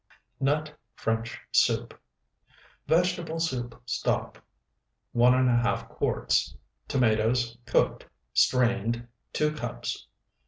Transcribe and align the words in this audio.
NUT 0.39 0.73
FRENCH 0.95 1.39
SOUP 1.51 1.93
Vegetable 2.87 3.39
soup 3.39 3.79
stock, 3.85 4.43
1½ 5.15 5.89
quarts. 5.89 6.57
Tomatoes, 6.87 7.55
cooked, 7.67 8.07
strained, 8.33 9.07
2 9.33 9.51
cups. 9.53 10.07